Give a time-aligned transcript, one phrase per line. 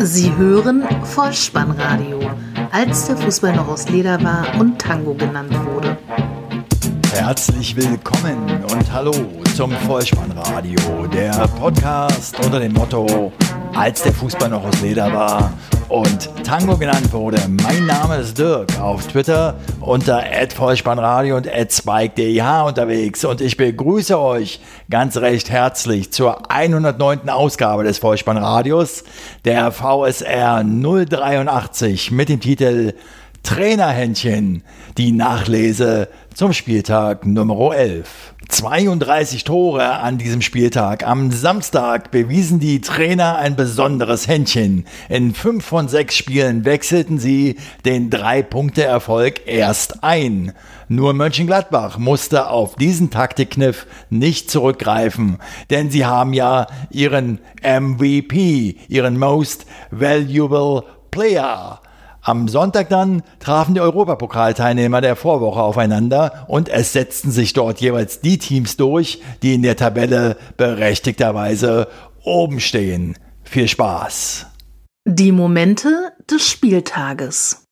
[0.00, 2.20] Sie hören Vollspannradio,
[2.70, 5.96] als der Fußball noch aus Leder war und Tango genannt wurde.
[7.12, 9.12] Herzlich willkommen und hallo
[9.56, 13.32] zum Vollspannradio, der Podcast unter dem Motto,
[13.74, 15.52] als der Fußball noch aus Leder war
[15.88, 17.38] und Tango genannt wurde.
[17.62, 20.24] Mein Name ist Dirk, auf Twitter unter
[20.54, 24.60] @vollspannradio und @spike_deh unterwegs und ich begrüße euch
[24.90, 27.28] ganz recht herzlich zur 109.
[27.28, 29.04] Ausgabe des Vollspannradios,
[29.44, 32.94] der VSR 083 mit dem Titel
[33.42, 34.64] Trainerhändchen,
[34.98, 38.34] die Nachlese zum Spieltag Nummer 11.
[38.48, 41.06] 32 Tore an diesem Spieltag.
[41.06, 44.86] Am Samstag bewiesen die Trainer ein besonderes Händchen.
[45.08, 50.52] In fünf von sechs Spielen wechselten sie den Drei-Punkte-Erfolg erst ein.
[50.88, 55.38] Nur Mönchengladbach musste auf diesen Taktikkniff nicht zurückgreifen,
[55.70, 61.80] denn sie haben ja ihren MVP, ihren Most Valuable Player
[62.26, 68.20] am Sonntag dann trafen die Europapokalteilnehmer der Vorwoche aufeinander und es setzten sich dort jeweils
[68.20, 71.86] die Teams durch, die in der Tabelle berechtigterweise
[72.24, 73.16] oben stehen.
[73.44, 74.46] Viel Spaß!
[75.04, 77.65] Die Momente des Spieltages.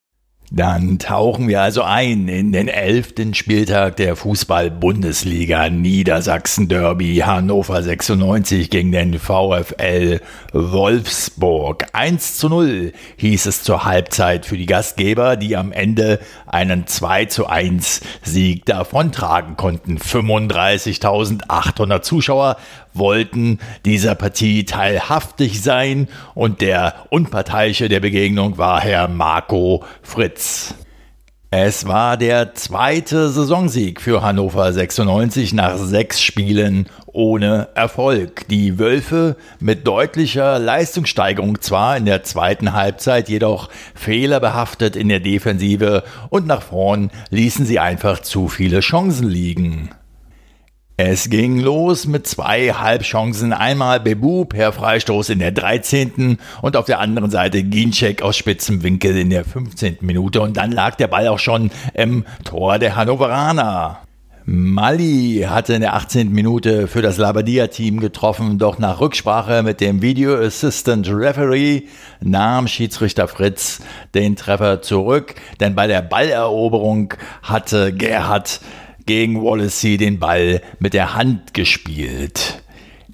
[0.51, 8.69] Dann tauchen wir also ein in den elften Spieltag der Fußball-Bundesliga Niedersachsen Derby Hannover 96
[8.69, 10.21] gegen den VfL
[10.53, 11.87] Wolfsburg.
[11.93, 17.25] 1 zu 0 hieß es zur Halbzeit für die Gastgeber, die am Ende einen 2
[17.25, 19.97] zu 1 Sieg davontragen konnten.
[19.97, 22.59] 35.800 Zuschauer
[22.93, 30.34] wollten dieser Partie teilhaftig sein und der Unparteiische der Begegnung war Herr Marco Fritz.
[31.57, 38.49] Es war der zweite Saisonsieg für Hannover 96 nach sechs Spielen ohne Erfolg.
[38.49, 46.03] Die Wölfe mit deutlicher Leistungssteigerung zwar in der zweiten Halbzeit, jedoch fehlerbehaftet in der Defensive
[46.29, 49.91] und nach vorn ließen sie einfach zu viele Chancen liegen.
[50.97, 53.53] Es ging los mit zwei Halbchancen.
[53.53, 56.39] Einmal Bebu per Freistoß in der 13.
[56.63, 59.99] und auf der anderen Seite Ginczek aus spitzem Winkel in der 15.
[60.03, 60.41] Minute.
[60.41, 64.05] Und dann lag der Ball auch schon im Tor der Hannoveraner.
[64.47, 66.31] Mali hatte in der 18.
[66.31, 71.85] Minute für das Labadia-Team getroffen, doch nach Rücksprache mit dem Video Assistant Referee
[72.21, 73.81] nahm Schiedsrichter Fritz
[74.15, 78.61] den Treffer zurück, denn bei der Balleroberung hatte Gerhard
[79.07, 82.63] gegen Wallacey den Ball mit der Hand gespielt.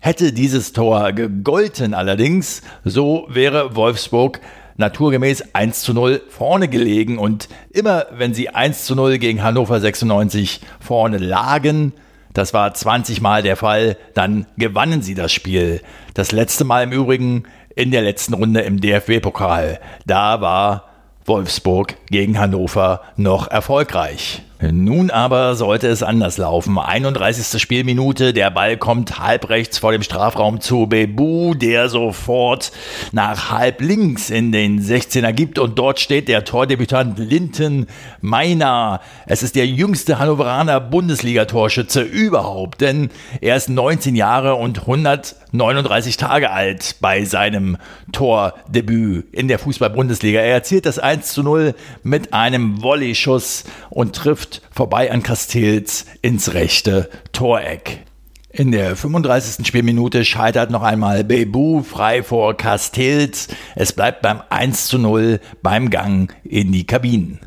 [0.01, 4.41] Hätte dieses Tor gegolten allerdings, so wäre Wolfsburg
[4.77, 9.79] naturgemäß 1 zu 0 vorne gelegen und immer wenn sie 1 zu 0 gegen Hannover
[9.79, 11.93] 96 vorne lagen,
[12.33, 15.83] das war 20 Mal der Fall, dann gewannen sie das Spiel.
[16.15, 19.81] Das letzte Mal im Übrigen in der letzten Runde im DFB-Pokal.
[20.07, 20.85] Da war
[21.25, 24.43] Wolfsburg gegen Hannover noch erfolgreich.
[24.63, 26.79] Nun aber sollte es anders laufen.
[26.79, 27.61] 31.
[27.61, 32.71] Spielminute, der Ball kommt halb rechts vor dem Strafraum zu Bebu, der sofort
[33.13, 37.87] nach halb links in den 16er gibt und dort steht der Tordebütant Linton
[38.21, 39.01] Meiner.
[39.25, 43.09] Es ist der jüngste Hannoveraner Bundesliga-Torschütze überhaupt, denn
[43.41, 47.79] er ist 19 Jahre und 139 Tage alt bei seinem
[48.13, 50.41] Tordebüt in der Fußball-Bundesliga.
[50.41, 56.07] Er erzielt das 1 zu 0 mit einem Volley-Schuss und trifft trifft vorbei an Castells
[56.23, 58.05] ins rechte Toreck.
[58.53, 59.65] In der 35.
[59.65, 63.47] Spielminute scheitert noch einmal Bebu frei vor Castells.
[63.77, 67.39] Es bleibt beim 1 zu 0 beim Gang in die Kabinen.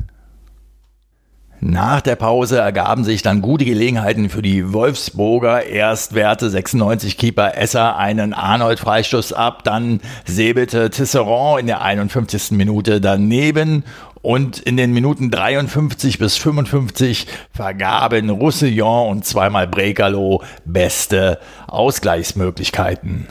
[1.60, 5.64] Nach der Pause ergaben sich dann gute Gelegenheiten für die Wolfsburger.
[5.64, 12.50] Erst wehrte 96 Keeper Esser einen Arnold-Freistoß ab, dann säbelte Tisserand in der 51.
[12.52, 13.84] Minute daneben
[14.24, 23.28] und in den Minuten 53 bis 55 vergaben Roussillon und zweimal Brekalo beste Ausgleichsmöglichkeiten.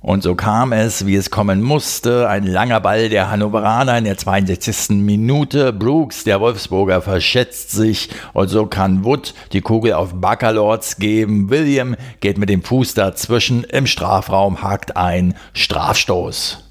[0.00, 2.28] Und so kam es, wie es kommen musste.
[2.28, 4.96] Ein langer Ball der Hannoveraner in der 62.
[4.96, 5.72] Minute.
[5.72, 11.50] Brooks, der Wolfsburger, verschätzt sich und so kann Wood die Kugel auf Baccalords geben.
[11.50, 15.34] William geht mit dem Fuß dazwischen im Strafraum, hakt ein.
[15.52, 16.63] Strafstoß.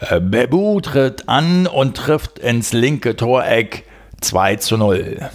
[0.00, 3.84] Äh, Bebu tritt an und trifft ins linke Toreck
[4.20, 5.30] 2 zu 0.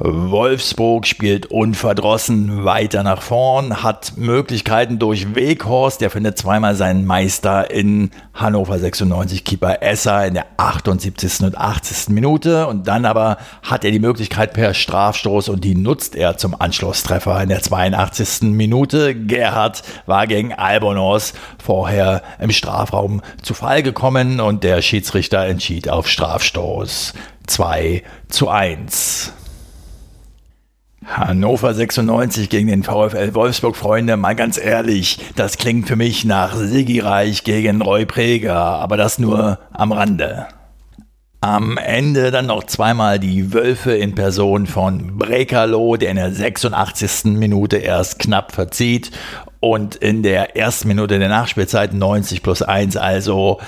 [0.00, 7.72] Wolfsburg spielt unverdrossen weiter nach vorn, hat Möglichkeiten durch Weghorst, der findet zweimal seinen Meister
[7.72, 11.40] in Hannover 96 Keeper Esser in der 78.
[11.40, 12.10] und 80.
[12.10, 16.54] Minute und dann aber hat er die Möglichkeit per Strafstoß und die nutzt er zum
[16.60, 18.42] Anschlusstreffer in der 82.
[18.42, 19.16] Minute.
[19.16, 26.06] Gerhard war gegen Albonos vorher im Strafraum zu Fall gekommen und der Schiedsrichter entschied auf
[26.06, 27.14] Strafstoß
[27.48, 29.32] 2 zu 1.
[31.06, 36.54] Hannover 96 gegen den VfL Wolfsburg, Freunde, mal ganz ehrlich, das klingt für mich nach
[36.56, 37.02] Sigi
[37.44, 40.48] gegen Roy Preger, aber das nur am Rande.
[41.40, 47.26] Am Ende dann noch zweimal die Wölfe in Person von Brekalo, der in der 86.
[47.26, 49.12] Minute erst knapp verzieht
[49.60, 53.60] und in der ersten Minute der Nachspielzeit 90 plus 1 also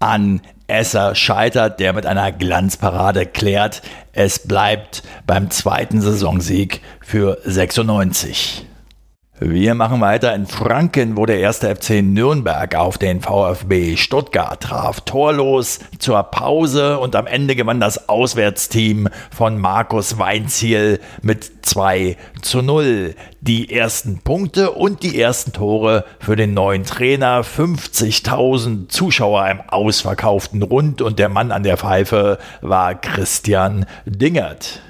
[0.00, 0.40] an
[0.72, 3.82] Esser scheitert, der mit einer Glanzparade klärt.
[4.12, 8.66] Es bleibt beim zweiten Saisonsieg für 96.
[9.44, 15.00] Wir machen weiter in Franken, wo der erste FC Nürnberg auf den VfB Stuttgart traf.
[15.00, 22.62] Torlos zur Pause und am Ende gewann das Auswärtsteam von Markus Weinziel mit 2 zu
[22.62, 23.16] 0.
[23.40, 27.42] Die ersten Punkte und die ersten Tore für den neuen Trainer.
[27.42, 34.82] 50.000 Zuschauer im ausverkauften Rund und der Mann an der Pfeife war Christian Dingert.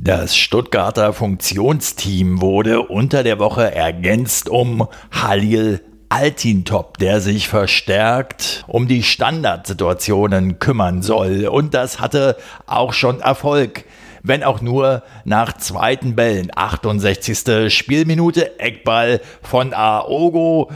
[0.00, 8.88] Das Stuttgarter Funktionsteam wurde unter der Woche ergänzt um Halil Altintop, der sich verstärkt um
[8.88, 11.46] die Standardsituationen kümmern soll.
[11.46, 12.36] Und das hatte
[12.66, 13.84] auch schon Erfolg.
[14.22, 16.50] Wenn auch nur nach zweiten Bällen.
[16.54, 17.72] 68.
[17.72, 20.70] Spielminute, Eckball von Aogo.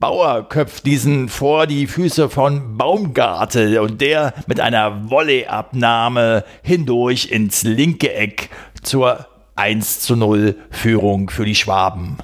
[0.00, 7.64] Bauer köpft diesen vor die Füße von Baumgartel und der mit einer Volleyabnahme hindurch ins
[7.64, 8.48] linke Eck
[8.80, 9.26] zur
[9.56, 12.16] 1 zu 0 Führung für die Schwaben.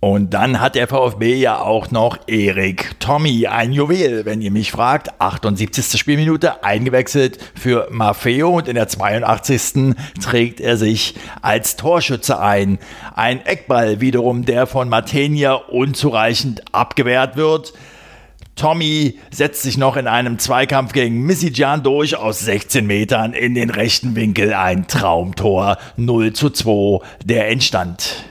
[0.00, 4.70] Und dann hat der VfB ja auch noch Erik Tommy, ein Juwel, wenn ihr mich
[4.70, 5.20] fragt.
[5.20, 5.98] 78.
[5.98, 9.96] Spielminute eingewechselt für Maffeo und in der 82.
[10.22, 12.78] trägt er sich als Torschütze ein.
[13.16, 17.72] Ein Eckball wiederum, der von Matenia unzureichend abgewehrt wird.
[18.54, 23.70] Tommy setzt sich noch in einem Zweikampf gegen Missy-Jan durch aus 16 Metern in den
[23.70, 24.54] rechten Winkel.
[24.54, 28.24] Ein Traumtor 0 zu 2 der Endstand.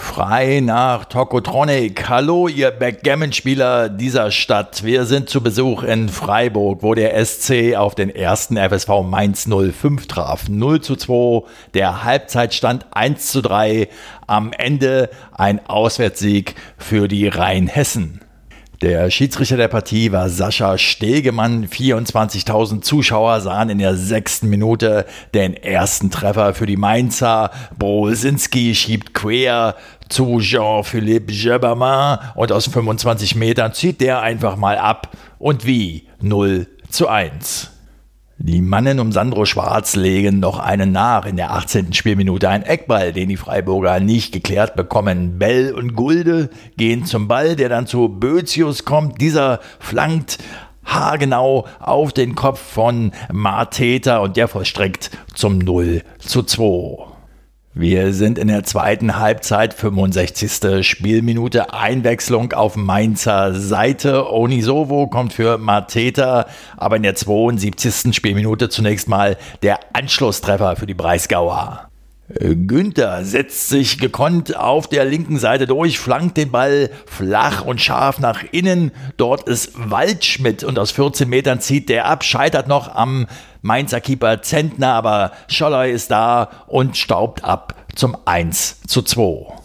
[0.00, 2.08] Frei nach Tokotronic.
[2.08, 4.82] Hallo, ihr Backgammon-Spieler dieser Stadt.
[4.82, 10.08] Wir sind zu Besuch in Freiburg, wo der SC auf den ersten FSV Mainz 05
[10.08, 10.48] traf.
[10.48, 13.88] 0 zu 2, der Halbzeitstand 1 zu 3.
[14.26, 18.20] Am Ende ein Auswärtssieg für die Rheinhessen.
[18.80, 21.66] Der Schiedsrichter der Partie war Sascha Stegemann.
[21.66, 25.04] 24.000 Zuschauer sahen in der sechsten Minute
[25.34, 27.50] den ersten Treffer für die Mainzer.
[27.78, 29.76] Brosinski schiebt quer
[30.08, 35.10] zu Jean-Philippe Geberman und aus 25 Metern zieht der einfach mal ab.
[35.38, 36.08] Und wie?
[36.22, 37.70] 0 zu 1.
[38.42, 41.92] Die Mannen um Sandro Schwarz legen noch einen nach in der 18.
[41.92, 42.48] Spielminute.
[42.48, 45.38] Ein Eckball, den die Freiburger nicht geklärt bekommen.
[45.38, 46.48] Bell und Gulde
[46.78, 49.20] gehen zum Ball, der dann zu Bözius kommt.
[49.20, 50.38] Dieser flankt
[50.86, 57.09] haargenau auf den Kopf von Marteta und der vollstreckt zum 0 zu 2.
[57.80, 60.86] Wir sind in der zweiten Halbzeit, 65.
[60.86, 64.30] Spielminute, Einwechslung auf Mainzer Seite.
[64.30, 66.44] Onisovo kommt für Mateta,
[66.76, 68.14] aber in der 72.
[68.14, 71.89] Spielminute zunächst mal der Anschlusstreffer für die Breisgauer.
[72.38, 78.20] Günther setzt sich gekonnt auf der linken Seite durch, flankt den Ball flach und scharf
[78.20, 78.92] nach innen.
[79.16, 83.26] Dort ist Waldschmidt und aus 14 Metern zieht der ab, scheitert noch am
[83.62, 89.59] Mainzer Keeper Zentner, aber Scholler ist da und staubt ab zum 1 zu 2.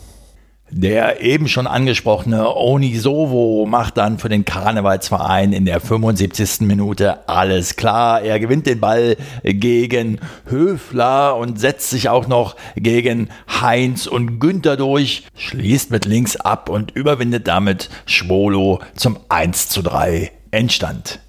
[0.77, 6.67] Der eben schon angesprochene Onisovo macht dann für den Karnevalsverein in der 75.
[6.67, 8.21] Minute alles klar.
[8.21, 13.29] Er gewinnt den Ball gegen Höfler und setzt sich auch noch gegen
[13.61, 19.81] Heinz und Günther durch, schließt mit links ab und überwindet damit Schwolo zum 1 zu
[19.81, 21.21] 3 Endstand.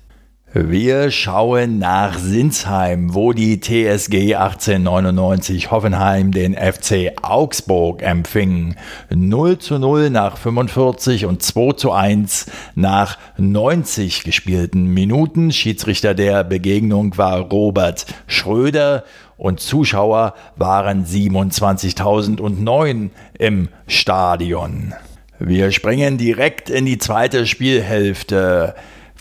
[0.55, 8.77] Wir schauen nach Sinsheim, wo die TSG 1899 Hoffenheim den FC Augsburg empfing.
[9.11, 15.51] 0 zu 0 nach 45 und 2 zu 1 nach 90 gespielten Minuten.
[15.53, 19.03] Schiedsrichter der Begegnung war Robert Schröder
[19.37, 24.95] und Zuschauer waren 27.009 im Stadion.
[25.41, 28.77] Wir springen direkt in die zweite Spielhälfte.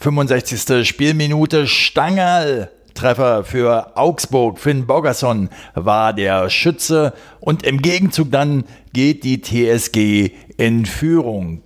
[0.05, 0.87] 65.
[0.87, 4.59] Spielminute Stangerl Treffer für Augsburg.
[4.59, 11.61] Finn Bogerson war der Schütze und im Gegenzug dann geht die TSG in Führung.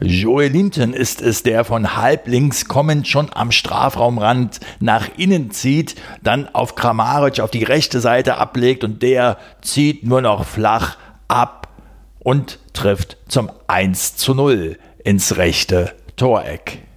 [0.00, 5.94] Joel Linton ist es, der von halb links kommend schon am Strafraumrand nach innen zieht,
[6.22, 10.96] dann auf Kramaric auf die rechte Seite ablegt und der zieht nur noch flach
[11.28, 11.68] ab
[12.18, 16.87] und trifft zum 1 zu 0 ins rechte Toreck.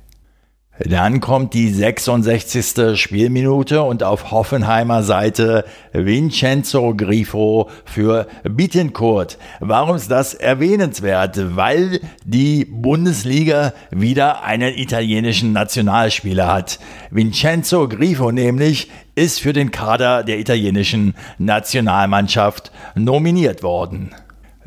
[0.86, 3.00] Dann kommt die 66.
[3.00, 9.38] Spielminute und auf Hoffenheimer Seite Vincenzo Grifo für Bittencourt.
[9.60, 11.56] Warum ist das erwähnenswert?
[11.56, 16.80] Weil die Bundesliga wieder einen italienischen Nationalspieler hat.
[17.12, 24.16] Vincenzo Grifo nämlich ist für den Kader der italienischen Nationalmannschaft nominiert worden.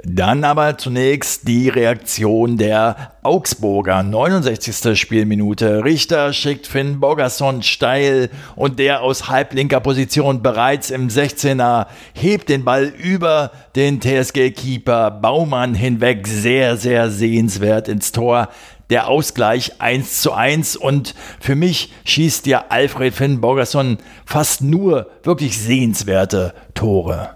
[0.06, 4.02] Dann aber zunächst die Reaktion der Augsburger.
[4.02, 4.98] 69.
[5.00, 5.82] Spielminute.
[5.82, 12.64] Richter schickt Finn Bogerson steil und der aus halblinker Position bereits im 16er hebt den
[12.64, 16.26] Ball über den TSG-Keeper Baumann hinweg.
[16.26, 18.50] Sehr, sehr sehenswert ins Tor
[18.90, 23.96] der Ausgleich 1 zu 1 und für mich schießt ja Alfred Finn Borgerson
[24.26, 27.30] fast nur wirklich sehenswerte Tore.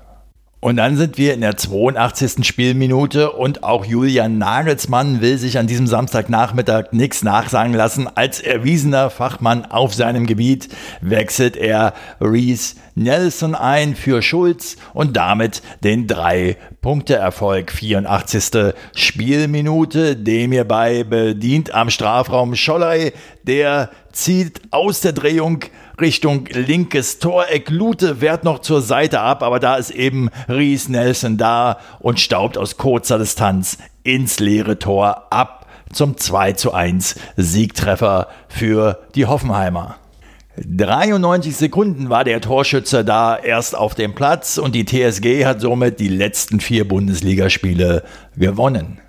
[0.60, 2.44] Und dann sind wir in der 82.
[2.44, 8.08] Spielminute und auch Julian Nagelsmann will sich an diesem Samstagnachmittag nichts nachsagen lassen.
[8.12, 10.68] Als erwiesener Fachmann auf seinem Gebiet
[11.00, 17.70] wechselt er Reese Nelson ein für Schulz und damit den Drei-Punkte-Erfolg.
[17.70, 18.74] 84.
[18.96, 23.12] Spielminute, dem hierbei bedient am Strafraum Scholley.
[23.44, 25.60] Der zieht aus der Drehung
[26.00, 27.71] Richtung linkes Toreck.
[27.71, 32.57] Lute wehrt noch zur Seite ab, aber da ist eben Ries Nelson da und staubt
[32.57, 39.97] aus kurzer Distanz ins leere Tor ab zum 2 zu 1 Siegtreffer für die Hoffenheimer.
[40.57, 46.00] 93 Sekunden war der Torschütze da erst auf dem Platz und die TSG hat somit
[46.00, 48.02] die letzten vier Bundesligaspiele
[48.37, 49.00] gewonnen.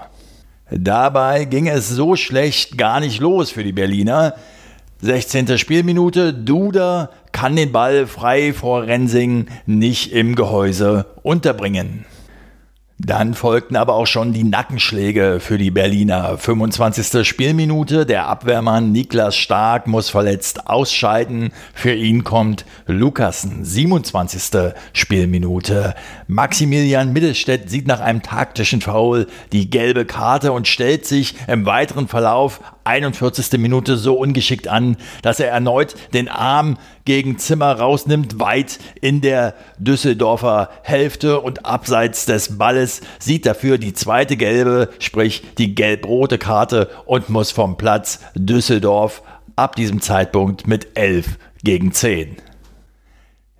[0.71, 4.33] Dabei ging es so schlecht gar nicht los für die Berliner.
[5.01, 5.59] 16.
[5.59, 12.07] Spielminute, Duda kann den Ball frei vor Rensing nicht im Gehäuse unterbringen.
[13.03, 16.37] Dann folgten aber auch schon die Nackenschläge für die Berliner.
[16.37, 17.27] 25.
[17.27, 21.51] Spielminute, der Abwehrmann Niklas Stark muss verletzt ausscheiden.
[21.73, 23.65] Für ihn kommt Lukassen.
[23.65, 24.73] 27.
[24.93, 25.95] Spielminute.
[26.27, 32.07] Maximilian Mittelstädt sieht nach einem taktischen Foul die gelbe Karte und stellt sich im weiteren
[32.07, 33.59] Verlauf 41.
[33.59, 39.55] Minute so ungeschickt an, dass er erneut den Arm gegen Zimmer rausnimmt, weit in der
[39.77, 46.89] Düsseldorfer Hälfte und abseits des Balles sieht dafür die zweite gelbe, sprich die gelb-rote Karte
[47.05, 49.21] und muss vom Platz Düsseldorf
[49.55, 52.37] ab diesem Zeitpunkt mit 11 gegen 10.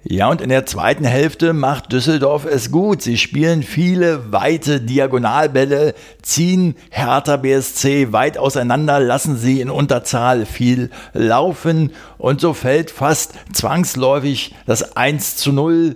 [0.03, 3.03] Ja, und in der zweiten Hälfte macht Düsseldorf es gut.
[3.03, 5.93] Sie spielen viele weite Diagonalbälle,
[6.23, 13.35] ziehen Hertha BSC weit auseinander, lassen sie in Unterzahl viel laufen und so fällt fast
[13.53, 15.95] zwangsläufig das 1 zu 0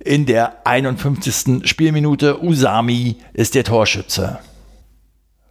[0.00, 1.68] in der 51.
[1.68, 2.42] Spielminute.
[2.42, 4.40] Usami ist der Torschütze.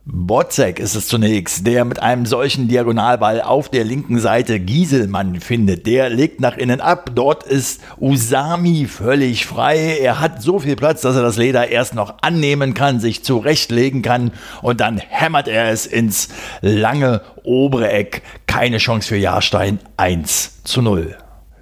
[0.05, 5.88] Botzek ist es zunächst, der mit einem solchen Diagonalball auf der linken Seite Gieselmann findet.
[5.88, 7.12] Der legt nach innen ab.
[7.15, 10.00] Dort ist Usami völlig frei.
[10.01, 14.01] Er hat so viel Platz, dass er das Leder erst noch annehmen kann, sich zurechtlegen
[14.01, 14.31] kann
[14.62, 16.27] und dann hämmert er es ins
[16.60, 18.24] lange obere Eck.
[18.45, 19.79] Keine Chance für Jahrstein.
[19.95, 21.15] 1 zu 0.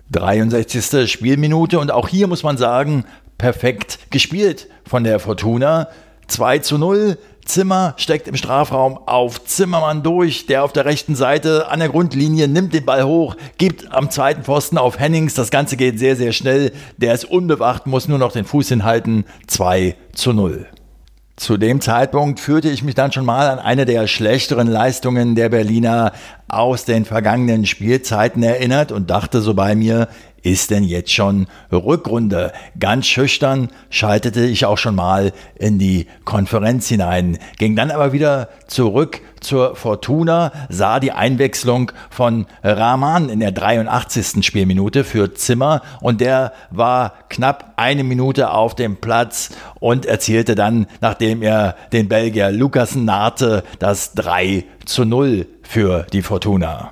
[0.10, 1.12] 63.
[1.12, 3.06] Spielminute und auch hier muss man sagen,
[3.38, 5.90] perfekt gespielt von der Fortuna.
[6.28, 7.18] 2 zu 0.
[7.46, 12.48] Zimmer steckt im Strafraum auf Zimmermann durch, der auf der rechten Seite an der Grundlinie
[12.48, 15.34] nimmt den Ball hoch, gibt am zweiten Pfosten auf Hennings.
[15.34, 16.72] Das Ganze geht sehr, sehr schnell.
[16.98, 19.26] Der ist unbewacht, muss nur noch den Fuß hinhalten.
[19.48, 20.68] 2 zu 0.
[21.42, 25.50] Zu dem Zeitpunkt führte ich mich dann schon mal an eine der schlechteren Leistungen der
[25.50, 26.12] Berliner
[26.48, 30.08] aus den vergangenen Spielzeiten erinnert und dachte so bei mir,
[30.44, 32.52] ist denn jetzt schon Rückrunde?
[32.80, 38.50] Ganz schüchtern schaltete ich auch schon mal in die Konferenz hinein, ging dann aber wieder
[38.68, 44.46] zurück zur Fortuna, sah die Einwechslung von Rahman in der 83.
[44.46, 50.88] Spielminute für Zimmer und der war knapp eine Minute auf dem Platz und erzielte dann,
[51.02, 56.92] nachdem er den Belgier Lukas nahte, das 3 zu 0 für die Fortuna.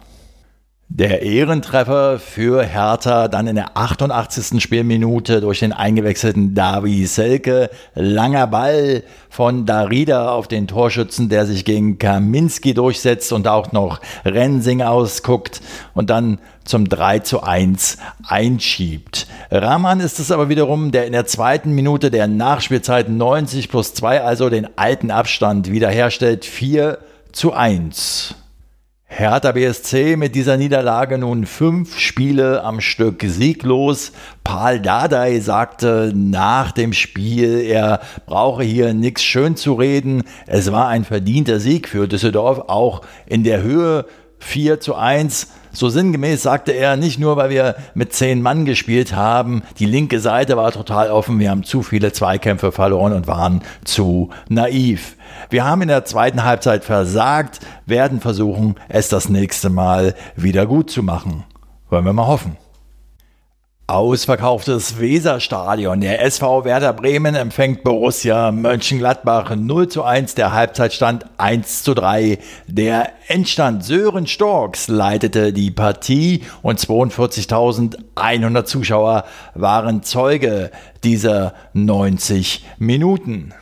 [0.91, 4.59] Der Ehrentreffer für Hertha dann in der 88.
[4.61, 7.69] Spielminute durch den eingewechselten Davi Selke.
[7.93, 14.01] Langer Ball von Darida auf den Torschützen, der sich gegen Kaminski durchsetzt und auch noch
[14.25, 15.61] Rensing ausguckt
[15.93, 19.27] und dann zum 3 zu 1 einschiebt.
[19.51, 24.23] Rahman ist es aber wiederum, der in der zweiten Minute der Nachspielzeit 90 plus 2
[24.23, 26.45] also den alten Abstand wiederherstellt.
[26.45, 26.97] 4
[27.31, 28.33] zu 1.
[29.19, 34.13] Hertha BSC mit dieser Niederlage nun fünf Spiele am Stück sieglos.
[34.45, 40.23] Paul Dardai sagte nach dem Spiel, er brauche hier nichts schön zu reden.
[40.47, 44.05] Es war ein verdienter Sieg für Düsseldorf, auch in der Höhe
[44.37, 45.49] 4 zu 1.
[45.71, 50.19] So sinngemäß sagte er, nicht nur, weil wir mit zehn Mann gespielt haben, die linke
[50.19, 55.15] Seite war total offen, wir haben zu viele Zweikämpfe verloren und waren zu naiv.
[55.49, 60.89] Wir haben in der zweiten Halbzeit versagt, werden versuchen, es das nächste Mal wieder gut
[60.89, 61.43] zu machen.
[61.89, 62.57] Wollen wir mal hoffen.
[63.89, 66.01] Ausverkauftes Weserstadion.
[66.01, 72.37] Der SV Werder Bremen empfängt Borussia Mönchengladbach 0 zu 1, der Halbzeitstand 1 zu 3.
[72.67, 79.23] Der Endstand Sören Storks leitete die Partie und 42.100 Zuschauer
[79.55, 80.69] waren Zeuge
[81.03, 83.55] dieser 90 Minuten.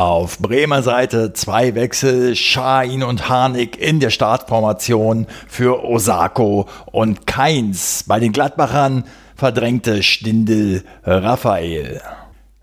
[0.00, 8.06] Auf Bremer Seite zwei Wechsel, Schahin und Harnik in der Startformation für Osako und Keins.
[8.08, 9.04] Bei den Gladbachern
[9.36, 12.00] verdrängte Stindel Raphael.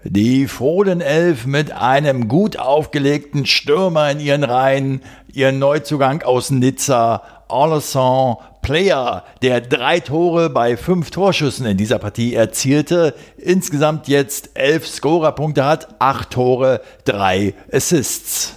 [0.03, 8.37] Die Fohlenelf mit einem gut aufgelegten Stürmer in ihren Reihen, ihr Neuzugang aus Nizza, Alençon
[8.67, 15.63] Player, der drei Tore bei fünf Torschüssen in dieser Partie erzielte, insgesamt jetzt elf Scorerpunkte
[15.63, 18.56] hat, acht Tore, drei Assists.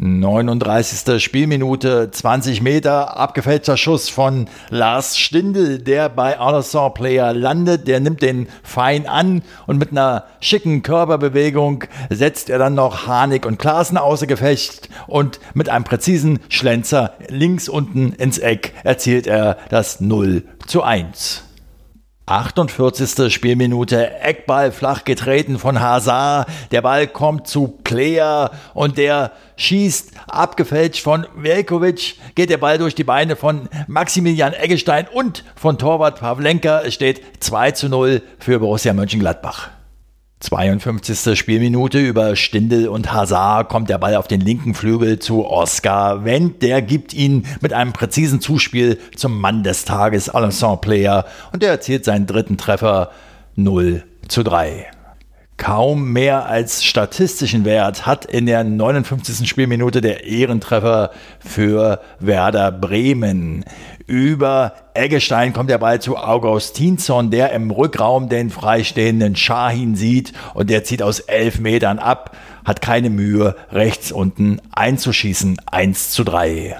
[0.00, 1.20] 39.
[1.20, 7.88] Spielminute, 20 Meter, abgefälschter Schuss von Lars Stindl, der bei Anderson Player landet.
[7.88, 13.44] Der nimmt den fein an und mit einer schicken Körperbewegung setzt er dann noch Harnik
[13.44, 19.58] und Klaassen außer Gefecht und mit einem präzisen Schlenzer links unten ins Eck erzielt er
[19.68, 21.47] das 0 zu 1.
[22.28, 23.32] 48.
[23.32, 26.48] Spielminute, Eckball flach getreten von Hazard.
[26.70, 32.16] Der Ball kommt zu Player und der schießt abgefälscht von Velkovic.
[32.34, 36.82] Geht der Ball durch die Beine von Maximilian Eggestein und von Torwart Pavlenka.
[36.82, 39.77] Es steht 2 zu 0 für Borussia Mönchengladbach.
[40.40, 41.36] 52.
[41.36, 46.62] Spielminute über Stindel und Hazard kommt der Ball auf den linken Flügel zu Oscar Wendt.
[46.62, 51.70] Der gibt ihn mit einem präzisen Zuspiel zum Mann des Tages, Alençon Player, und der
[51.70, 53.10] erzielt seinen dritten Treffer
[53.56, 54.86] 0 zu 3.
[55.58, 59.46] Kaum mehr als statistischen Wert hat in der 59.
[59.48, 63.64] Spielminute der Ehrentreffer für Werder Bremen.
[64.06, 70.70] Über Eggestein kommt der Ball zu Augustinsson, der im Rückraum den freistehenden Schahin sieht und
[70.70, 75.60] der zieht aus elf Metern ab, hat keine Mühe, rechts unten einzuschießen.
[75.66, 76.78] 1 zu 3.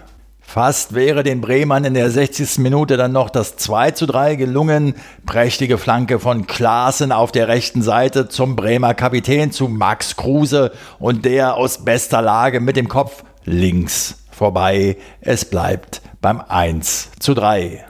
[0.51, 2.57] Fast wäre den Bremern in der 60.
[2.57, 4.95] Minute dann noch das 2 zu 3 gelungen.
[5.27, 11.27] Prächtige Flanke von Klaassen auf der rechten Seite zum Bremer Kapitän, zu Max Kruse und
[11.27, 14.97] der aus bester Lage mit dem Kopf links vorbei.
[15.21, 17.85] Es bleibt beim 1 zu 3.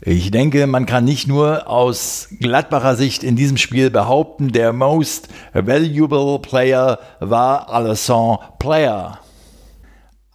[0.00, 5.28] Ich denke, man kann nicht nur aus Gladbacher Sicht in diesem Spiel behaupten, der most
[5.52, 9.20] valuable player war Alessandro Player.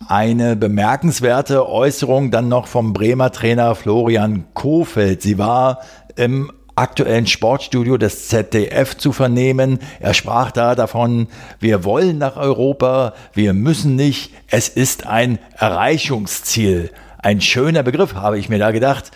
[0.07, 5.23] Eine bemerkenswerte Äußerung dann noch vom Bremer Trainer Florian Kofeld.
[5.23, 5.79] Sie war
[6.15, 9.79] im aktuellen Sportstudio des ZDF zu vernehmen.
[9.99, 11.27] Er sprach da davon,
[11.59, 16.91] wir wollen nach Europa, wir müssen nicht, es ist ein Erreichungsziel.
[17.17, 19.09] Ein schöner Begriff, habe ich mir da gedacht.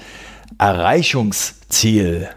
[0.58, 2.30] Erreichungsziel.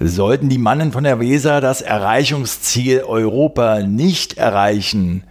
[0.00, 5.22] Sollten die Mannen von der Weser das Erreichungsziel Europa nicht erreichen,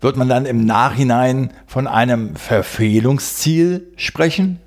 [0.00, 4.60] wird man dann im Nachhinein von einem Verfehlungsziel sprechen?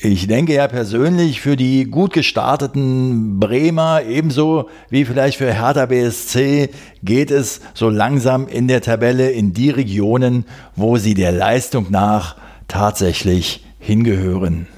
[0.00, 6.70] Ich denke ja persönlich, für die gut gestarteten Bremer ebenso wie vielleicht für Hertha BSC
[7.02, 10.44] geht es so langsam in der Tabelle in die Regionen,
[10.76, 12.36] wo sie der Leistung nach
[12.68, 14.68] tatsächlich hingehören.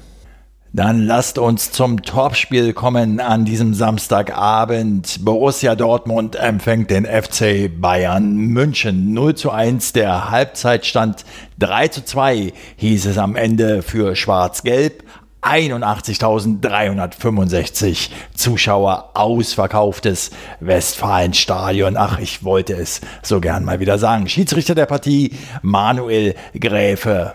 [0.73, 5.25] Dann lasst uns zum Topspiel kommen an diesem Samstagabend.
[5.25, 9.13] Borussia Dortmund empfängt den FC Bayern München.
[9.13, 11.25] 0 zu 1, der Halbzeitstand
[11.59, 15.03] 3 zu 2 hieß es am Ende für Schwarz-Gelb.
[15.41, 20.31] 81.365 Zuschauer ausverkauftes
[20.61, 21.97] Westfalenstadion.
[21.97, 24.29] Ach, ich wollte es so gern mal wieder sagen.
[24.29, 27.33] Schiedsrichter der Partie Manuel Gräfe.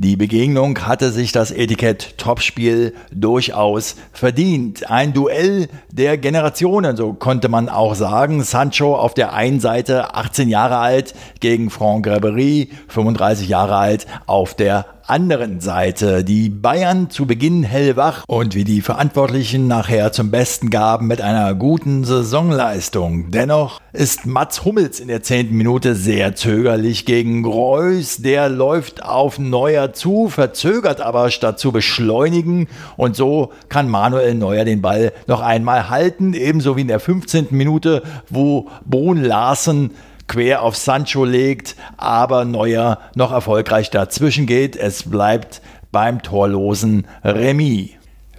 [0.00, 4.88] Die Begegnung hatte sich das Etikett Topspiel durchaus verdient.
[4.88, 8.44] Ein Duell der Generationen, so konnte man auch sagen.
[8.44, 14.54] Sancho auf der einen Seite 18 Jahre alt gegen Franck Ribery, 35 Jahre alt auf
[14.54, 16.22] der anderen Seite.
[16.22, 21.54] Die Bayern zu Beginn hellwach und wie die Verantwortlichen nachher zum Besten gaben mit einer
[21.54, 23.30] guten Saisonleistung.
[23.30, 28.18] Dennoch ist Mats Hummels in der zehnten Minute sehr zögerlich gegen Reus.
[28.18, 34.64] Der läuft auf Neuer zu, verzögert aber statt zu beschleunigen und so kann Manuel Neuer
[34.64, 37.48] den Ball noch einmal halten, ebenso wie in der 15.
[37.50, 39.90] Minute, wo Brun Larsen
[40.28, 44.76] quer auf Sancho legt, aber Neuer noch erfolgreich dazwischen geht.
[44.76, 45.60] Es bleibt
[45.90, 47.90] beim torlosen Remis.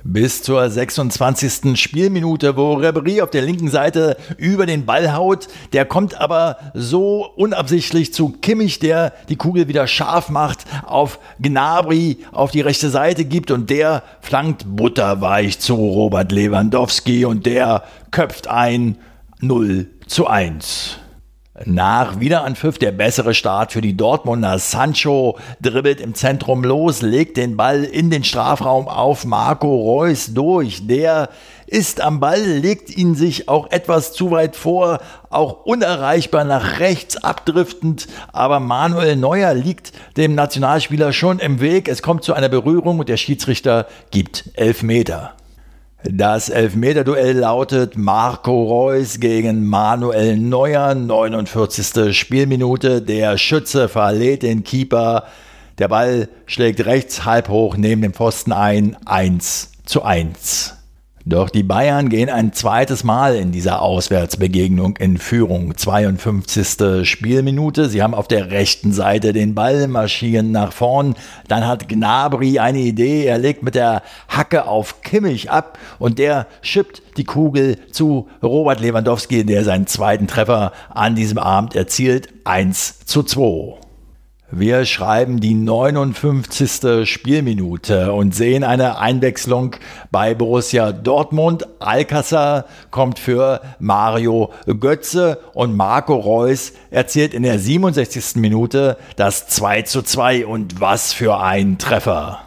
[0.04, 1.78] Bis zur 26.
[1.78, 5.50] Spielminute, wo Ribery auf der linken Seite über den Ball haut.
[5.74, 12.20] Der kommt aber so unabsichtlich zu Kimmich, der die Kugel wieder scharf macht, auf Gnabry
[12.32, 18.48] auf die rechte Seite gibt und der flankt butterweich zu Robert Lewandowski und der köpft
[18.48, 18.98] ein
[19.42, 20.98] 0 zu 1.
[21.66, 24.58] Nach Wiederanpfiff der bessere Start für die Dortmunder.
[24.60, 30.88] Sancho dribbelt im Zentrum los, legt den Ball in den Strafraum auf Marco Reus durch.
[30.88, 31.30] Der
[31.68, 37.18] ist am Ball, legt ihn sich auch etwas zu weit vor, auch unerreichbar nach rechts
[37.18, 41.90] abdriftend, aber Manuel Neuer liegt dem Nationalspieler schon im Weg.
[41.90, 45.34] Es kommt zu einer Berührung und der Schiedsrichter gibt elf Meter.
[46.04, 52.18] Das Elfmeterduell lautet Marco Reus gegen Manuel Neuer, 49.
[52.18, 53.02] Spielminute.
[53.02, 55.26] Der Schütze verlädt den Keeper.
[55.78, 58.96] Der Ball schlägt rechts halb hoch neben dem Pfosten ein.
[59.06, 60.79] 1 zu 1.
[61.30, 65.78] Doch die Bayern gehen ein zweites Mal in dieser Auswärtsbegegnung in Führung.
[65.78, 67.08] 52.
[67.08, 67.88] Spielminute.
[67.88, 71.14] Sie haben auf der rechten Seite den Ball, marschieren nach vorn.
[71.48, 73.26] Dann hat Gnabry eine Idee.
[73.26, 78.80] Er legt mit der Hacke auf Kimmich ab und der schippt die Kugel zu Robert
[78.80, 82.30] Lewandowski, der seinen zweiten Treffer an diesem Abend erzielt.
[82.46, 83.89] 1 zu 2.
[84.52, 87.08] Wir schreiben die 59.
[87.08, 89.76] Spielminute und sehen eine Einwechslung
[90.10, 91.68] bei Borussia Dortmund.
[91.80, 98.38] Alcázar kommt für Mario Götze und Marco Reus erzielt in der 67.
[98.38, 102.40] Minute das 2 zu 2 und was für ein Treffer.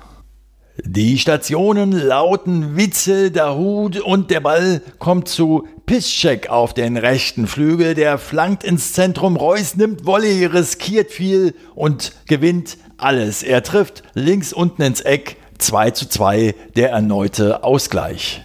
[0.78, 7.94] Die Stationen lauten Witzel, Dahut und der Ball kommt zu Piszczek auf den rechten Flügel.
[7.94, 9.37] Der flankt ins Zentrum.
[9.37, 13.42] Reus nimmt Volley, riskiert viel und gewinnt alles.
[13.42, 15.37] Er trifft links unten ins Eck.
[15.58, 18.42] 2 zu 2 der erneute Ausgleich.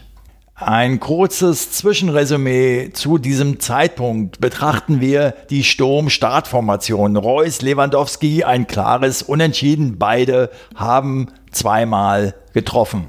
[0.54, 7.16] Ein kurzes Zwischenresümee zu diesem Zeitpunkt betrachten wir die Sturm-Startformation.
[7.16, 9.98] Reus, Lewandowski, ein klares Unentschieden.
[9.98, 11.28] Beide haben
[11.58, 13.06] zweimal getroffen.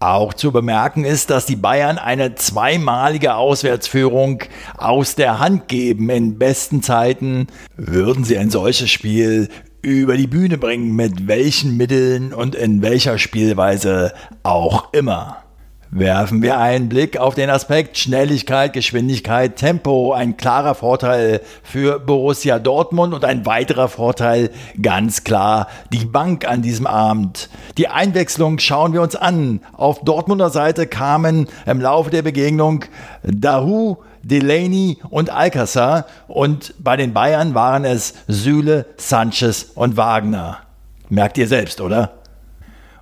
[0.00, 4.42] Auch zu bemerken ist, dass die Bayern eine zweimalige Auswärtsführung
[4.76, 6.10] aus der Hand geben.
[6.10, 9.48] In besten Zeiten würden sie ein solches Spiel
[9.80, 15.42] über die Bühne bringen, mit welchen Mitteln und in welcher Spielweise auch immer
[15.92, 20.14] werfen wir einen Blick auf den Aspekt Schnelligkeit, Geschwindigkeit, Tempo.
[20.14, 24.50] Ein klarer Vorteil für Borussia Dortmund und ein weiterer Vorteil
[24.80, 27.50] ganz klar die Bank an diesem Abend.
[27.76, 29.60] Die Einwechslung schauen wir uns an.
[29.74, 32.86] Auf Dortmunder Seite kamen im Laufe der Begegnung
[33.22, 40.58] Dahu, Delaney und Alcázar und bei den Bayern waren es Süle, Sanchez und Wagner.
[41.10, 42.21] Merkt ihr selbst, oder?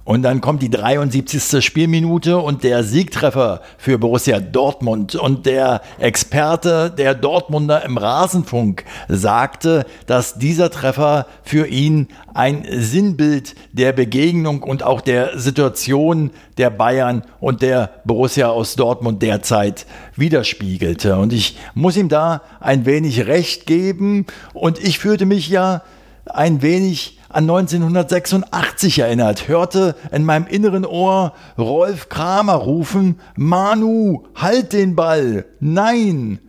[0.04, 1.62] Und dann kommt die 73.
[1.64, 5.14] Spielminute und der Siegtreffer für Borussia Dortmund.
[5.14, 13.54] Und der Experte der Dortmunder im Rasenfunk sagte, dass dieser Treffer für ihn ein Sinnbild
[13.72, 19.86] der Begegnung und auch der Situation der Bayern und der Borussia aus Dortmund derzeit
[20.16, 21.18] widerspiegelte.
[21.18, 24.26] Und ich muss ihm da ein wenig recht geben.
[24.54, 25.82] Und ich fühlte mich ja
[26.24, 34.73] ein wenig an 1986 erinnert, hörte in meinem inneren Ohr Rolf Kramer rufen, Manu, halt
[34.73, 36.40] den Ball, nein!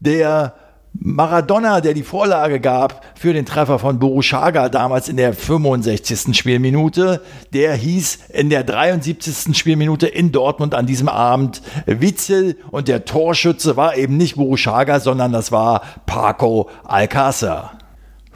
[0.00, 0.54] Der
[0.92, 6.36] Maradona, der die Vorlage gab für den Treffer von Borushaga damals in der 65.
[6.36, 9.56] Spielminute, der hieß in der 73.
[9.56, 15.32] Spielminute in Dortmund an diesem Abend Witzel und der Torschütze war eben nicht Borushaga, sondern
[15.32, 17.79] das war Paco Alcácer.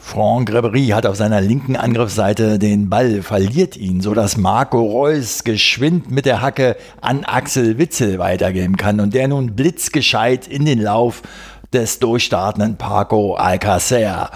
[0.07, 6.11] Franck Ribery hat auf seiner linken Angriffsseite den Ball, verliert ihn, sodass Marco Reus geschwind
[6.11, 11.23] mit der Hacke an Axel Witzel weitergeben kann und der nun blitzgescheit in den Lauf
[11.73, 14.31] des durchstartenden Paco Alcacer.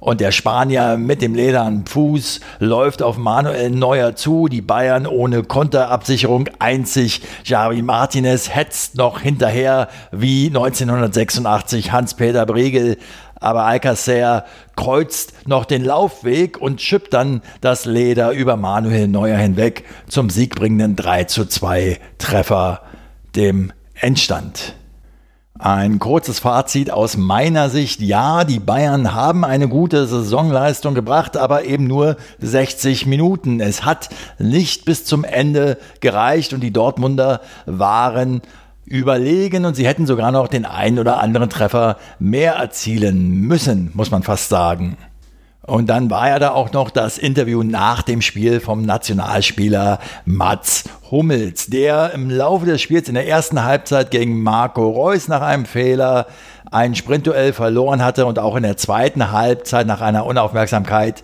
[0.00, 4.48] Und der Spanier mit dem ledernen Fuß läuft auf Manuel Neuer zu.
[4.48, 6.48] Die Bayern ohne Konterabsicherung.
[6.58, 12.96] Einzig Javi Martinez hetzt noch hinterher wie 1986 Hans-Peter Bregel.
[13.40, 14.44] Aber Alcacer
[14.76, 20.94] kreuzt noch den Laufweg und schippt dann das Leder über Manuel Neuer hinweg zum siegbringenden
[20.94, 22.82] 3 zu 2 Treffer,
[23.34, 24.74] dem Endstand.
[25.58, 28.00] Ein kurzes Fazit aus meiner Sicht.
[28.00, 33.60] Ja, die Bayern haben eine gute Saisonleistung gebracht, aber eben nur 60 Minuten.
[33.60, 38.40] Es hat nicht bis zum Ende gereicht und die Dortmunder waren
[38.90, 44.10] überlegen und sie hätten sogar noch den einen oder anderen Treffer mehr erzielen müssen, muss
[44.10, 44.98] man fast sagen.
[45.62, 50.84] Und dann war ja da auch noch das Interview nach dem Spiel vom Nationalspieler Mats
[51.12, 55.66] Hummels, der im Laufe des Spiels in der ersten Halbzeit gegen Marco Reus nach einem
[55.66, 56.26] Fehler
[56.70, 61.22] ein Sprintduell verloren hatte und auch in der zweiten Halbzeit nach einer Unaufmerksamkeit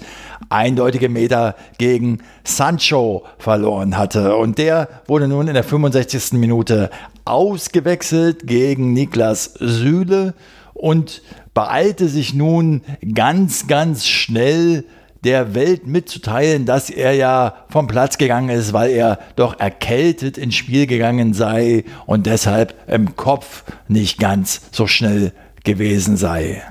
[0.49, 4.37] eindeutige Meter gegen Sancho verloren hatte.
[4.37, 6.33] Und der wurde nun in der 65.
[6.33, 6.91] Minute
[7.25, 10.35] ausgewechselt gegen Niklas Süle
[10.75, 11.23] und
[11.55, 12.83] beeilte sich nun
[13.15, 14.85] ganz, ganz schnell
[15.27, 20.55] der Welt mitzuteilen, dass er ja vom Platz gegangen ist, weil er doch erkältet ins
[20.55, 25.33] Spiel gegangen sei und deshalb im Kopf nicht ganz so schnell
[25.65, 26.63] gewesen sei.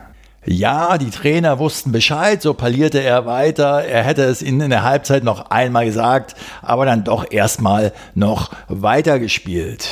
[0.46, 3.84] Ja, die Trainer wussten Bescheid, so parlierte er weiter.
[3.84, 8.52] Er hätte es ihnen in der Halbzeit noch einmal gesagt, aber dann doch erstmal noch
[8.68, 9.88] weitergespielt.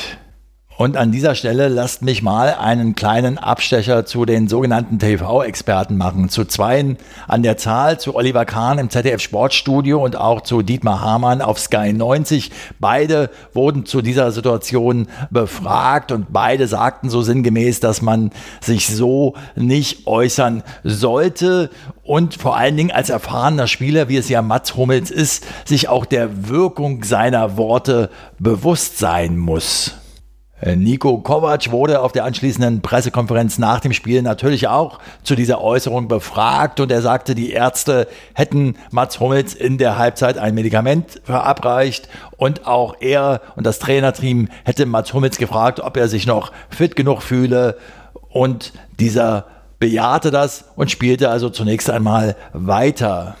[0.76, 6.28] Und an dieser Stelle lasst mich mal einen kleinen Abstecher zu den sogenannten TV-Experten machen.
[6.30, 11.00] Zu zweien an der Zahl, zu Oliver Kahn im ZDF Sportstudio und auch zu Dietmar
[11.00, 12.50] Hamann auf Sky 90.
[12.80, 19.34] Beide wurden zu dieser Situation befragt und beide sagten so sinngemäß, dass man sich so
[19.54, 21.70] nicht äußern sollte
[22.02, 26.04] und vor allen Dingen als erfahrener Spieler, wie es ja Mats Hummels ist, sich auch
[26.04, 28.10] der Wirkung seiner Worte
[28.40, 29.94] bewusst sein muss.
[30.64, 35.60] Äh, Nico Kovac wurde auf der anschließenden Pressekonferenz nach dem Spiel natürlich auch zu dieser
[35.60, 41.20] Äußerung befragt und er sagte, die Ärzte hätten Mats Hummels in der Halbzeit ein Medikament
[41.24, 46.50] verabreicht und auch er und das Trainerteam hätte Mats Hummels gefragt, ob er sich noch
[46.70, 47.76] fit genug fühle.
[48.30, 49.44] Und dieser
[49.78, 53.36] bejahte das und spielte also zunächst einmal weiter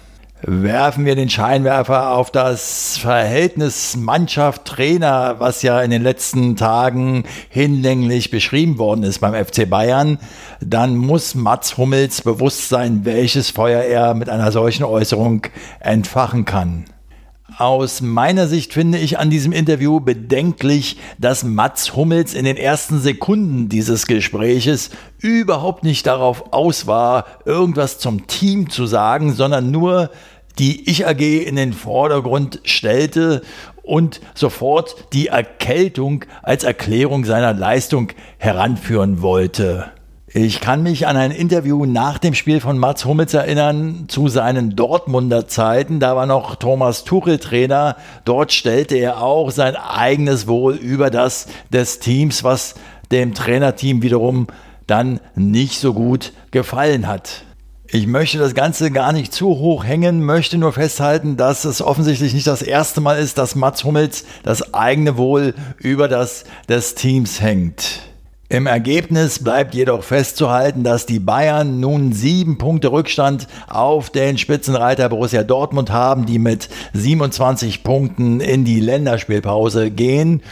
[0.46, 8.30] werfen wir den Scheinwerfer auf das Verhältnis Mannschaft-Trainer, was ja in den letzten Tagen hinlänglich
[8.30, 10.18] beschrieben worden ist beim FC Bayern,
[10.60, 15.46] dann muss Mats Hummels bewusst sein, welches Feuer er mit einer solchen Äußerung
[15.80, 16.84] entfachen kann.
[17.58, 22.98] Aus meiner Sicht finde ich an diesem Interview bedenklich, dass Mats Hummels in den ersten
[22.98, 30.10] Sekunden dieses Gespräches überhaupt nicht darauf aus war, irgendwas zum Team zu sagen, sondern nur
[30.58, 33.42] die Ich AG in den Vordergrund stellte
[33.82, 39.92] und sofort die Erkältung als Erklärung seiner Leistung heranführen wollte.
[40.36, 44.74] Ich kann mich an ein Interview nach dem Spiel von Mats Hummels erinnern zu seinen
[44.74, 46.00] Dortmunder Zeiten.
[46.00, 47.96] Da war noch Thomas Tuchel Trainer.
[48.24, 52.74] Dort stellte er auch sein eigenes Wohl über das des Teams, was
[53.12, 54.48] dem Trainerteam wiederum
[54.88, 57.44] dann nicht so gut gefallen hat.
[57.94, 62.34] Ich möchte das Ganze gar nicht zu hoch hängen, möchte nur festhalten, dass es offensichtlich
[62.34, 67.40] nicht das erste Mal ist, dass Mats Hummels das eigene Wohl über das des Teams
[67.40, 68.00] hängt.
[68.48, 75.08] Im Ergebnis bleibt jedoch festzuhalten, dass die Bayern nun sieben Punkte Rückstand auf den Spitzenreiter
[75.08, 80.42] Borussia Dortmund haben, die mit 27 Punkten in die Länderspielpause gehen.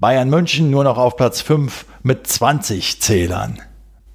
[0.00, 3.60] Bayern München nur noch auf Platz 5 mit 20 Zählern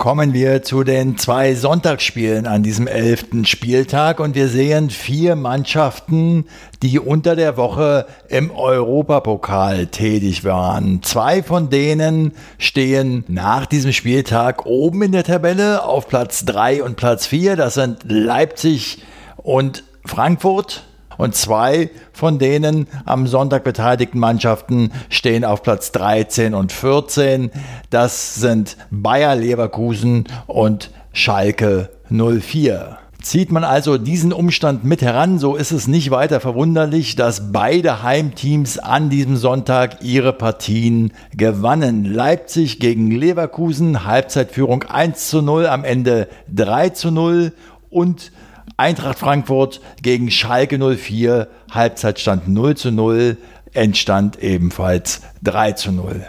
[0.04, 6.44] kommen wir zu den zwei Sonntagsspielen an diesem elften Spieltag und wir sehen vier Mannschaften,
[6.82, 11.02] die unter der Woche im Europapokal tätig waren.
[11.04, 16.98] Zwei von denen stehen nach diesem Spieltag oben in der Tabelle auf Platz drei und
[16.98, 17.56] Platz vier.
[17.56, 19.02] Das sind Leipzig
[19.38, 20.84] und Frankfurt.
[21.18, 27.52] Und zwei von denen am Sonntag beteiligten Mannschaften stehen auf Platz 13 und 14.
[27.90, 32.98] Das sind Bayer Leverkusen und Schalke 04.
[33.24, 38.04] Zieht man also diesen Umstand mit heran, so ist es nicht weiter verwunderlich, dass beide
[38.04, 42.04] Heimteams an diesem Sonntag ihre Partien gewannen.
[42.04, 47.54] Leipzig gegen Leverkusen, Halbzeitführung 1 zu 0, am Ende 3 zu 0
[47.90, 48.34] und
[48.78, 53.38] Eintracht Frankfurt gegen Schalke 04, Halbzeitstand 0 zu 0,
[53.74, 56.26] Endstand ebenfalls 3 zu 0.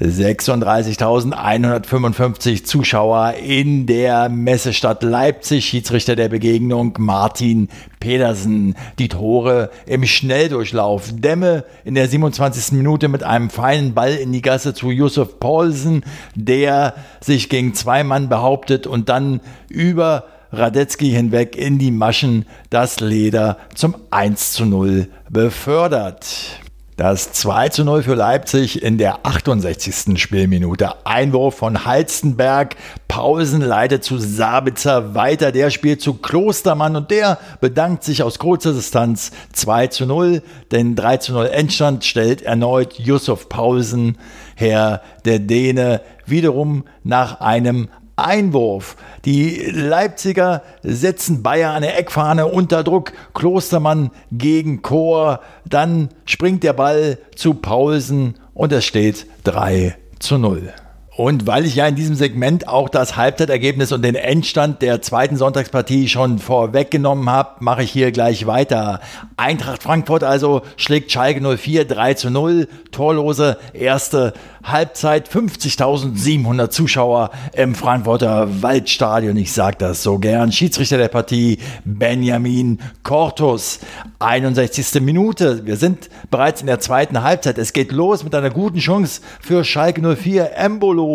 [0.00, 5.64] 36.155 Zuschauer in der Messestadt Leipzig.
[5.64, 8.74] Schiedsrichter der Begegnung Martin Pedersen.
[8.98, 11.12] Die Tore im Schnelldurchlauf.
[11.14, 12.72] Dämme in der 27.
[12.72, 16.04] Minute mit einem feinen Ball in die Gasse zu Josef Paulsen,
[16.34, 23.00] der sich gegen zwei Mann behauptet und dann über Radetzky hinweg in die Maschen das
[23.00, 26.60] Leder zum 1 zu 0 befördert.
[26.96, 30.18] Das 2 zu 0 für Leipzig in der 68.
[30.18, 30.94] Spielminute.
[31.04, 32.74] Einwurf von Halstenberg.
[33.06, 35.52] Pausen leitet zu Sabitzer weiter.
[35.52, 40.42] Der spielt zu Klostermann und der bedankt sich aus kurzer Distanz 2 zu 0.
[40.70, 44.16] Denn 3 zu 0 Endstand stellt erneut Yusuf Pausen
[44.54, 45.02] her.
[45.26, 48.96] Der Däne wiederum nach einem Einwurf.
[49.24, 53.12] Die Leipziger setzen Bayer an der Eckfahne unter Druck.
[53.34, 55.40] Klostermann gegen Chor.
[55.66, 60.72] Dann springt der Ball zu Paulsen und es steht 3 zu 0.
[61.16, 65.38] Und weil ich ja in diesem Segment auch das Halbzeitergebnis und den Endstand der zweiten
[65.38, 69.00] Sonntagspartie schon vorweggenommen habe, mache ich hier gleich weiter.
[69.38, 72.68] Eintracht Frankfurt also schlägt Schalke 04 3 zu 0.
[72.90, 79.36] Torlose erste Halbzeit 50.700 Zuschauer im Frankfurter Waldstadion.
[79.38, 80.52] Ich sage das so gern.
[80.52, 83.78] Schiedsrichter der Partie Benjamin Cortus.
[84.18, 85.00] 61.
[85.00, 85.64] Minute.
[85.64, 87.56] Wir sind bereits in der zweiten Halbzeit.
[87.56, 90.56] Es geht los mit einer guten Chance für Schalke 04.
[90.56, 91.05] Embolo,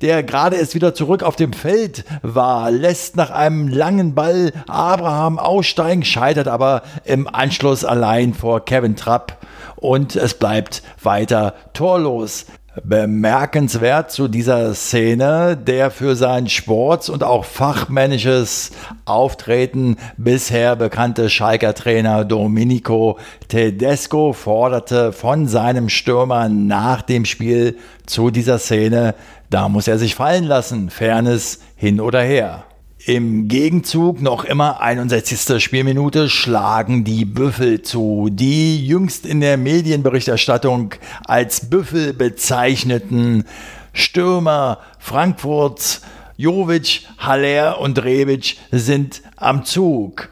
[0.00, 5.38] der gerade erst wieder zurück auf dem Feld war, lässt nach einem langen Ball Abraham
[5.38, 9.38] aussteigen, scheitert aber im Anschluss allein vor Kevin Trapp
[9.76, 12.46] und es bleibt weiter torlos.
[12.84, 18.70] Bemerkenswert zu dieser Szene der für sein Sports- und auch fachmännisches
[19.04, 28.30] Auftreten bisher bekannte Schalker Trainer Domenico Tedesco forderte von seinem Stürmer nach dem Spiel zu
[28.30, 29.14] dieser Szene,
[29.50, 32.64] da muss er sich fallen lassen, Fairness hin oder her.
[33.06, 35.62] Im Gegenzug noch immer 61.
[35.62, 38.28] Spielminute schlagen die Büffel zu.
[38.30, 43.44] Die jüngst in der Medienberichterstattung als Büffel bezeichneten
[43.92, 46.02] Stürmer Frankfurts
[46.36, 50.28] Jovic, Haller und Rebic sind am Zug.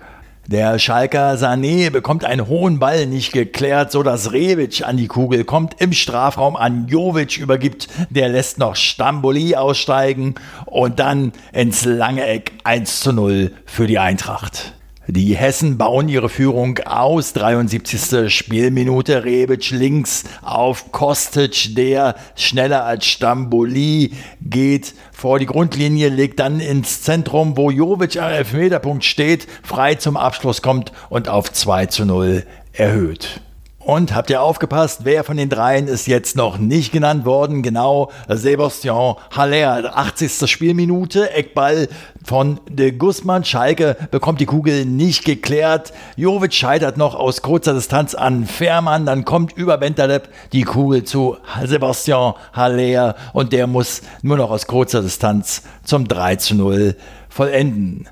[0.49, 5.43] Der Schalker Sané bekommt einen hohen Ball nicht geklärt, so dass Rebic an die Kugel
[5.43, 7.89] kommt, im Strafraum an Jovic übergibt.
[8.11, 13.99] Der lässt noch Stamboli aussteigen und dann ins lange Eck 1 zu 0 für die
[13.99, 14.76] Eintracht.
[15.09, 17.33] Die Hessen bauen ihre Führung aus.
[17.33, 18.29] 73.
[18.35, 19.25] Spielminute.
[19.25, 27.03] Rebic links auf Kostic, der schneller als Stamboli geht vor die Grundlinie, legt dann ins
[27.03, 32.45] Zentrum, wo Jovic am Elfmeterpunkt steht, frei zum Abschluss kommt und auf 2 zu 0
[32.73, 33.41] erhöht.
[33.87, 37.63] Und habt ihr aufgepasst, wer von den dreien ist jetzt noch nicht genannt worden?
[37.63, 40.51] Genau, Sebastian Haller, 80.
[40.51, 41.87] Spielminute, Eckball
[42.25, 43.45] von de Guzman.
[43.45, 45.93] Schalke bekommt die Kugel nicht geklärt.
[46.17, 49.07] Jovic scheitert noch aus kurzer Distanz an Fährmann.
[49.07, 54.67] Dann kommt über Bentaleb die Kugel zu Sebastian Haller und der muss nur noch aus
[54.67, 56.97] kurzer Distanz zum 3 zu 0
[57.29, 58.09] vollenden.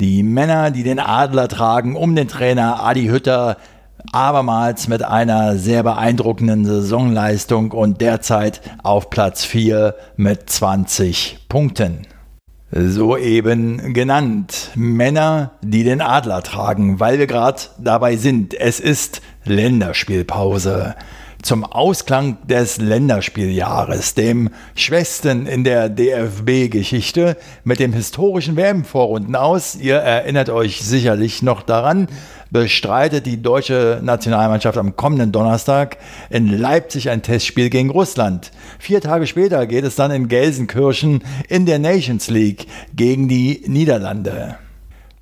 [0.00, 3.56] Die Männer, die den Adler tragen, um den Trainer Adi Hütter,
[4.12, 12.06] abermals mit einer sehr beeindruckenden Saisonleistung und derzeit auf Platz 4 mit 20 Punkten.
[12.72, 18.54] Soeben genannt Männer, die den Adler tragen, weil wir gerade dabei sind.
[18.54, 20.96] Es ist Länderspielpause
[21.46, 29.76] zum Ausklang des Länderspieljahres, dem Schwestern in der DFB-Geschichte mit dem historischen WM-Vorrunden aus.
[29.76, 32.08] Ihr erinnert euch sicherlich noch daran
[32.50, 35.96] bestreitet die deutsche Nationalmannschaft am kommenden Donnerstag
[36.30, 38.50] in Leipzig ein Testspiel gegen Russland.
[38.78, 44.58] Vier Tage später geht es dann in Gelsenkirchen in der Nations League gegen die Niederlande.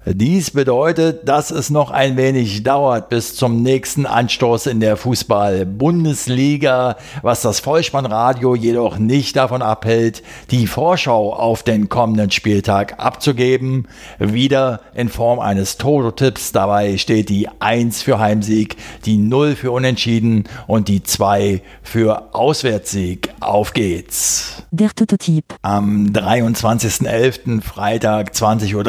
[0.06, 6.98] Dies bedeutet, dass es noch ein wenig dauert bis zum nächsten Anstoß in der Fußball-Bundesliga,
[7.22, 13.88] was das Vollspannradio jedoch nicht davon abhält, die Vorschau auf den kommenden Spieltag abzugeben.
[14.18, 16.52] Wieder in Form eines Toto-Tipps.
[16.52, 18.76] Dabei steht die 1 für Heimsieg,
[19.06, 23.32] die 0 für Unentschieden und die 2 für Auswärtssieg.
[23.40, 24.64] Auf geht's.
[24.70, 25.46] Der Toto-Tipp.
[25.62, 27.62] Am 23.11.
[27.62, 28.82] Freitag 20.30 Uhr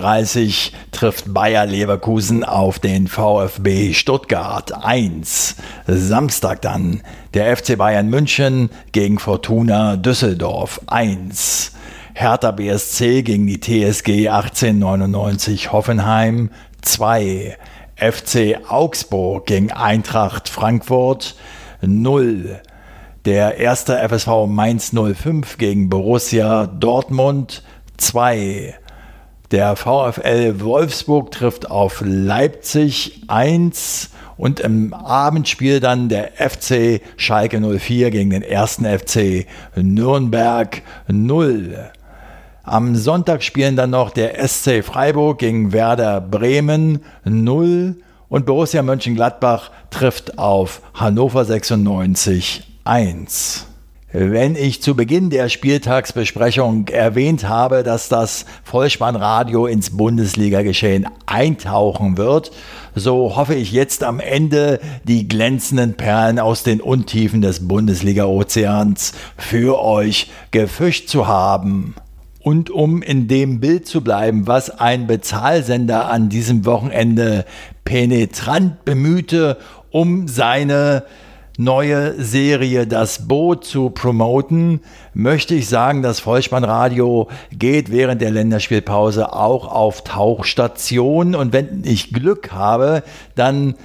[1.05, 5.55] trifft Bayer Leverkusen auf den VfB Stuttgart 1.
[5.85, 7.03] Samstag dann
[7.35, 11.73] der FC Bayern München gegen Fortuna Düsseldorf 1.
[12.15, 16.49] Hertha BSC gegen die TSG 1899 Hoffenheim
[16.81, 17.55] 2.
[17.97, 21.35] FC Augsburg gegen Eintracht Frankfurt
[21.83, 22.61] 0.
[23.25, 27.61] Der erste FSV Mainz 05 gegen Borussia Dortmund
[27.97, 28.79] 2.
[29.51, 38.09] Der VfL Wolfsburg trifft auf Leipzig 1 und im Abendspiel dann der FC Schalke 04
[38.09, 41.91] gegen den ersten FC Nürnberg 0.
[42.63, 49.69] Am Sonntag spielen dann noch der SC Freiburg gegen Werder Bremen 0 und Borussia Mönchengladbach
[49.91, 53.67] trifft auf Hannover 96 1.
[54.17, 62.51] Wenn ich zu Beginn der Spieltagsbesprechung erwähnt habe, dass das Vollspannradio ins Bundesliga-Geschehen eintauchen wird,
[62.95, 69.83] so hoffe ich jetzt am Ende die glänzenden Perlen aus den Untiefen des Bundesliga-Ozeans für
[69.83, 71.93] euch gefischt zu haben.
[72.39, 77.43] Und um in dem Bild zu bleiben, was ein Bezahlsender an diesem Wochenende
[77.83, 79.57] penetrant bemühte,
[79.91, 81.03] um seine
[81.57, 84.81] neue Serie Das Boot zu promoten,
[85.13, 92.13] möchte ich sagen, das Vollspannradio geht während der Länderspielpause auch auf Tauchstation und wenn ich
[92.13, 93.03] Glück habe,
[93.35, 93.75] dann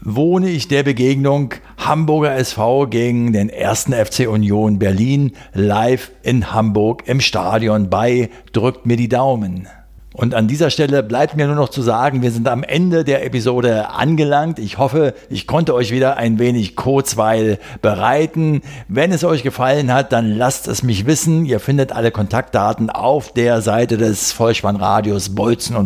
[0.00, 7.02] wohne ich der Begegnung Hamburger SV gegen den ersten FC Union Berlin live in Hamburg
[7.06, 8.30] im Stadion bei.
[8.52, 9.68] Drückt mir die Daumen.
[10.14, 13.24] Und an dieser Stelle bleibt mir nur noch zu sagen, wir sind am Ende der
[13.24, 14.58] Episode angelangt.
[14.58, 18.62] Ich hoffe, ich konnte euch wieder ein wenig Kurzweil bereiten.
[18.88, 21.46] Wenn es euch gefallen hat, dann lasst es mich wissen.
[21.46, 25.76] Ihr findet alle Kontaktdaten auf der Seite des Vollspannradios bolzen.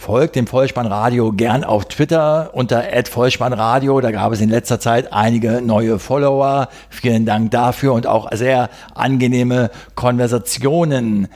[0.00, 4.00] Folgt dem Vollspannradio gern auf Twitter unter @vollspannradio.
[4.00, 6.70] Da gab es in letzter Zeit einige neue Follower.
[6.88, 11.28] Vielen Dank dafür und auch sehr angenehme Konversationen.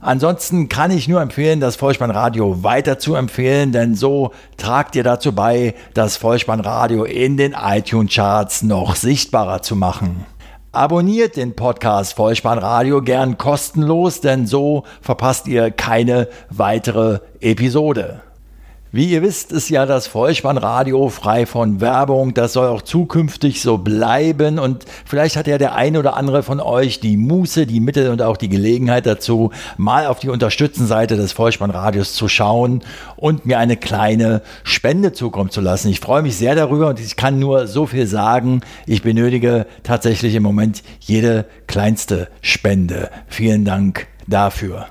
[0.00, 5.32] Ansonsten kann ich nur empfehlen, das Vollspannradio weiter zu empfehlen, denn so tragt ihr dazu
[5.32, 10.26] bei, das Vollspannradio in den iTunes-Charts noch sichtbarer zu machen.
[10.74, 18.22] Abonniert den Podcast Vollspannradio gern kostenlos, denn so verpasst ihr keine weitere Episode.
[18.94, 22.34] Wie ihr wisst, ist ja das Vollspannradio frei von Werbung.
[22.34, 24.58] Das soll auch zukünftig so bleiben.
[24.58, 28.20] Und vielleicht hat ja der eine oder andere von euch die Muße, die Mittel und
[28.20, 32.82] auch die Gelegenheit dazu, mal auf die Unterstützenseite des Vollspannradios zu schauen
[33.16, 35.88] und mir eine kleine Spende zukommen zu lassen.
[35.88, 38.60] Ich freue mich sehr darüber und ich kann nur so viel sagen.
[38.84, 43.08] Ich benötige tatsächlich im Moment jede kleinste Spende.
[43.26, 44.88] Vielen Dank dafür.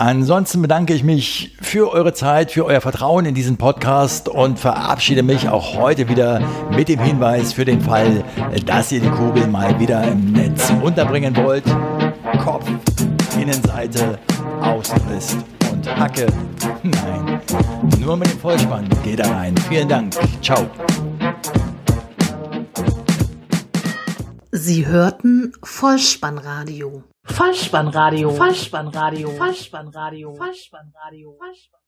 [0.00, 5.22] Ansonsten bedanke ich mich für eure Zeit, für euer Vertrauen in diesen Podcast und verabschiede
[5.22, 6.40] mich auch heute wieder
[6.74, 8.24] mit dem Hinweis für den Fall,
[8.64, 11.64] dass ihr die Kugel mal wieder im Netz unterbringen wollt.
[12.42, 12.66] Kopf,
[13.38, 14.18] Innenseite,
[14.62, 15.36] Außenriss
[15.70, 16.28] und Hacke.
[16.82, 17.38] Nein,
[17.98, 19.54] nur mit dem Vollspann geht da rein.
[19.68, 20.14] Vielen Dank.
[20.40, 20.66] Ciao.
[24.50, 27.04] Sie hörten Vollspannradio.
[27.38, 28.30] Vollspannradio.
[28.30, 29.30] Vollspannradio.
[29.36, 30.30] Vollspannradio.
[30.36, 31.36] Vollspannradio.
[31.38, 31.79] Vollspannradio.